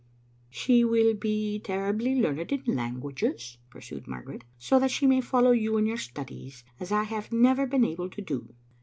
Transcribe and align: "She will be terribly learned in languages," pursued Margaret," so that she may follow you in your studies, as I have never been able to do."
"She 0.49 0.83
will 0.83 1.13
be 1.13 1.59
terribly 1.59 2.15
learned 2.19 2.51
in 2.51 2.63
languages," 2.65 3.59
pursued 3.69 4.07
Margaret," 4.07 4.43
so 4.67 4.79
that 4.79 4.89
she 4.89 5.05
may 5.05 5.21
follow 5.21 5.51
you 5.51 5.77
in 5.77 5.85
your 5.85 5.97
studies, 5.97 6.63
as 6.79 6.91
I 6.91 7.03
have 7.03 7.31
never 7.31 7.67
been 7.67 7.85
able 7.85 8.09
to 8.09 8.21
do." 8.23 8.55